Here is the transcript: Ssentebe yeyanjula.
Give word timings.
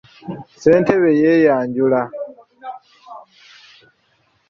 Ssentebe 0.59 1.09
yeyanjula. 1.21 2.03